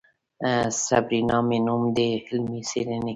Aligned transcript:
سېرېنا 0.83 1.37
مې 1.47 1.57
نوم 1.65 1.83
دی 1.95 2.09
علمي 2.25 2.61
څېړنې 2.69 2.97
کوم. 3.03 3.09